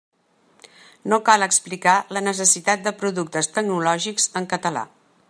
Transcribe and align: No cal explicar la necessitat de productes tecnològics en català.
No 1.11 1.19
cal 1.27 1.45
explicar 1.47 1.93
la 2.17 2.25
necessitat 2.29 2.83
de 2.89 2.97
productes 3.03 3.51
tecnològics 3.59 4.27
en 4.41 4.53
català. 4.57 4.87